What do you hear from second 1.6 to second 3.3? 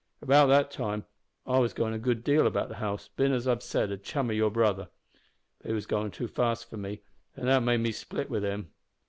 goin' a good deal about the house,